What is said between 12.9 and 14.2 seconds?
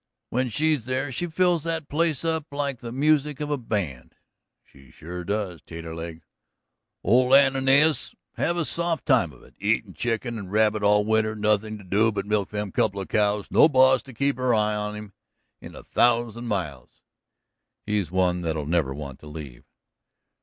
of cows, no boss to